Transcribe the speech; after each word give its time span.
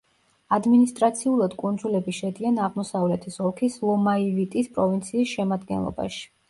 ადმინისტრაციულად 0.55 1.53
კუნძულები 1.63 2.15
შედიან 2.21 2.59
აღმოსავლეთის 2.69 3.39
ოლქის 3.49 3.79
ლომაივიტის 3.87 4.75
პროვინციის 4.79 5.37
შემადგენლობაში. 5.39 6.31